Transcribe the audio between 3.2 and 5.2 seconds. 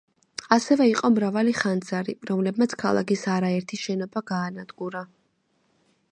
არაერთი შენობა გაანადგურა.